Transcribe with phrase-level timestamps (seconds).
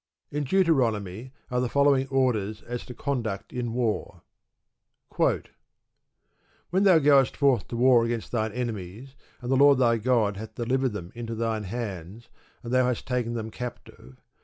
[0.31, 4.23] In Deuteronomy are the following orders as to conduct in war:
[5.15, 10.55] When thou goest forth to war against thine enemies, and the Lord thy God hath
[10.55, 12.29] delivered them into thine hands,
[12.63, 14.19] and thou hast taken them captive.